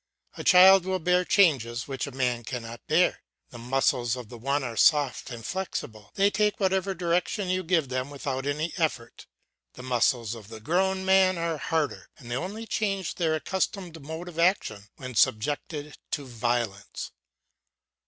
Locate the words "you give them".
7.49-8.09